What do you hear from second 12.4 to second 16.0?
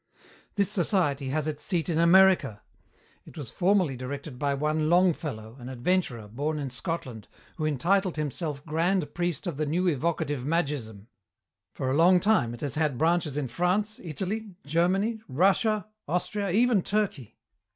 it has had branches in France, Italy, Germany, Russia,